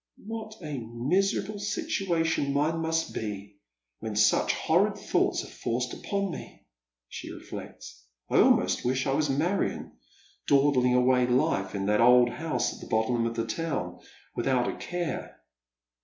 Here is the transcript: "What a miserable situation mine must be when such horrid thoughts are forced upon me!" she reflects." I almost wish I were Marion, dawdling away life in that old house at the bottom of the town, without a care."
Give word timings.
"What 0.17 0.55
a 0.63 0.79
miserable 0.79 1.59
situation 1.59 2.53
mine 2.53 2.79
must 2.79 3.13
be 3.13 3.59
when 3.99 4.15
such 4.15 4.51
horrid 4.53 4.97
thoughts 4.97 5.43
are 5.43 5.47
forced 5.47 5.93
upon 5.93 6.31
me!" 6.31 6.65
she 7.07 7.31
reflects." 7.31 8.03
I 8.31 8.37
almost 8.39 8.83
wish 8.83 9.05
I 9.05 9.13
were 9.13 9.21
Marion, 9.29 9.91
dawdling 10.47 10.95
away 10.95 11.27
life 11.27 11.75
in 11.75 11.85
that 11.85 12.01
old 12.01 12.31
house 12.31 12.73
at 12.73 12.79
the 12.79 12.87
bottom 12.89 13.27
of 13.27 13.35
the 13.35 13.45
town, 13.45 13.99
without 14.35 14.67
a 14.67 14.75
care." 14.77 15.39